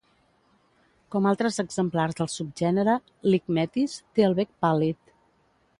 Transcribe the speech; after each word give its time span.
Com 1.15 1.27
altres 1.31 1.59
exemplars 1.63 2.17
del 2.21 2.31
subgènere 2.37 2.95
"licmetis", 3.35 4.01
té 4.19 4.29
el 4.31 4.37
bec 4.43 4.55
pàl·lid. 4.67 5.17